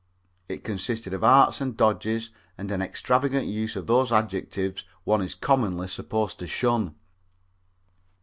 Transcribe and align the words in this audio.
It 0.49 0.63
consisted 0.63 1.13
of 1.13 1.23
arts 1.23 1.61
and 1.61 1.77
dodges 1.77 2.31
and 2.57 2.71
an 2.71 2.81
extravagant 2.81 3.45
use 3.45 3.75
of 3.75 3.85
those 3.85 4.11
adjectives 4.11 4.83
one 5.03 5.21
is 5.21 5.35
commonly 5.35 5.87
supposed 5.87 6.39
to 6.39 6.47
shun. 6.47 6.95